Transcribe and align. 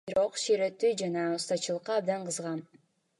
Бирок 0.09 0.37
ширетүү 0.43 0.89
жана 1.01 1.25
устачылыкка 1.33 1.99
абдан 2.01 2.25
кызыгам. 2.31 2.65